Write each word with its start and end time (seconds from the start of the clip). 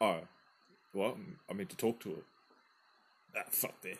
Oh, 0.00 0.20
well, 0.94 1.16
I 1.48 1.52
mean 1.52 1.66
to 1.66 1.76
talk 1.76 2.00
to 2.00 2.10
her. 2.10 2.22
Ah, 3.36 3.44
fuck 3.50 3.80
there. 3.82 3.98